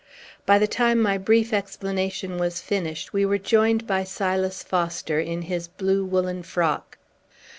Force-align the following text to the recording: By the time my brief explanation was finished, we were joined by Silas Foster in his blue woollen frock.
By 0.47 0.57
the 0.57 0.65
time 0.65 0.99
my 0.99 1.19
brief 1.19 1.53
explanation 1.53 2.39
was 2.39 2.59
finished, 2.59 3.13
we 3.13 3.23
were 3.23 3.37
joined 3.37 3.85
by 3.85 4.03
Silas 4.03 4.63
Foster 4.63 5.19
in 5.19 5.43
his 5.43 5.67
blue 5.67 6.03
woollen 6.03 6.41
frock. 6.41 6.97